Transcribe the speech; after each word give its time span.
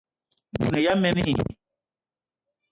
O 0.61 0.63
ne 0.71 0.79
ya 0.85 0.93
mene 1.01 1.23
i? 1.33 1.35